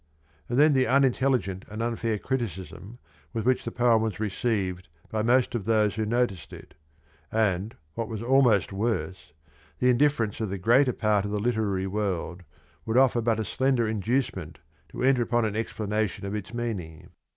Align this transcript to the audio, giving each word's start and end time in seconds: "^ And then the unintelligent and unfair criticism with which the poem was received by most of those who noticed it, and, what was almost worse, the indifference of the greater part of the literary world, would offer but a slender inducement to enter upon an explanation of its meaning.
"^ 0.01 0.03
And 0.49 0.57
then 0.57 0.73
the 0.73 0.87
unintelligent 0.87 1.63
and 1.69 1.83
unfair 1.83 2.17
criticism 2.17 2.97
with 3.33 3.45
which 3.45 3.63
the 3.63 3.71
poem 3.71 4.01
was 4.01 4.19
received 4.19 4.87
by 5.11 5.21
most 5.21 5.53
of 5.53 5.65
those 5.65 5.93
who 5.93 6.07
noticed 6.07 6.51
it, 6.53 6.73
and, 7.31 7.75
what 7.93 8.07
was 8.07 8.23
almost 8.23 8.73
worse, 8.73 9.31
the 9.77 9.91
indifference 9.91 10.41
of 10.41 10.49
the 10.49 10.57
greater 10.57 10.91
part 10.93 11.23
of 11.23 11.29
the 11.29 11.37
literary 11.39 11.85
world, 11.85 12.41
would 12.83 12.97
offer 12.97 13.21
but 13.21 13.39
a 13.39 13.45
slender 13.45 13.87
inducement 13.87 14.57
to 14.89 15.03
enter 15.03 15.21
upon 15.21 15.45
an 15.45 15.55
explanation 15.55 16.25
of 16.25 16.33
its 16.33 16.51
meaning. 16.51 17.11